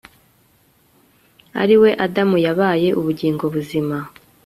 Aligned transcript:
ariwe 1.61 1.89
adamu, 2.05 2.37
yabaye 2.45 2.87
ubugingo 2.99 3.43
buzima 3.53 3.97